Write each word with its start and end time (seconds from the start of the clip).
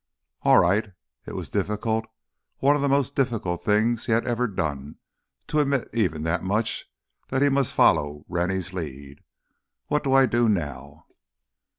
"All 0.41 0.57
right." 0.57 0.93
It 1.27 1.35
was 1.35 1.51
difficult, 1.51 2.07
one 2.57 2.75
of 2.75 2.81
the 2.81 2.89
most 2.89 3.15
difficult 3.15 3.63
things 3.63 4.07
he 4.07 4.13
had 4.13 4.25
ever 4.25 4.47
done, 4.47 4.95
to 5.45 5.59
admit 5.59 5.89
even 5.93 6.23
that 6.23 6.43
much 6.43 6.87
that 7.27 7.43
he 7.43 7.49
must 7.49 7.75
follow 7.75 8.25
Rennie's 8.27 8.73
lead. 8.73 9.19
"What 9.89 10.03
do 10.03 10.11
I 10.13 10.25
do 10.25 10.49
now?" 10.49 11.05